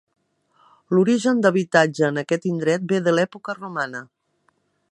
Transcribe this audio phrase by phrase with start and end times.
[0.97, 4.05] L'origen d'habitatge en aquest indret ve de l'època romana.